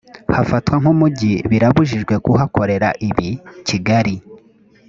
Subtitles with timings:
[0.35, 3.29] hafatwa nk umujyi birabujijwe kuhakorera ibi
[3.67, 4.15] kigali